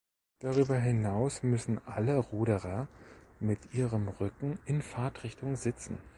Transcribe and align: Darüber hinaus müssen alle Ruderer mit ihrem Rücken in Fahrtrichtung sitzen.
Darüber 0.39 0.77
hinaus 0.79 1.43
müssen 1.43 1.79
alle 1.85 2.17
Ruderer 2.17 2.87
mit 3.39 3.71
ihrem 3.75 4.07
Rücken 4.07 4.57
in 4.65 4.81
Fahrtrichtung 4.81 5.55
sitzen. 5.55 5.99